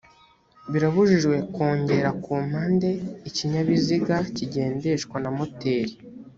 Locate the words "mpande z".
2.47-2.99